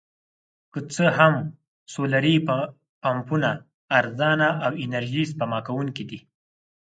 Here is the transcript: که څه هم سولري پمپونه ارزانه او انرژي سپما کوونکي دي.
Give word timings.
که 0.71 0.79
څه 0.93 1.05
هم 1.17 1.33
سولري 1.93 2.35
پمپونه 3.03 3.49
ارزانه 3.99 4.49
او 4.65 4.71
انرژي 4.85 5.23
سپما 5.31 5.59
کوونکي 5.67 6.03
دي. 6.09 6.19